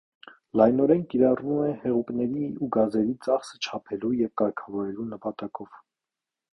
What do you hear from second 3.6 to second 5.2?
չափելու և կարգավորելու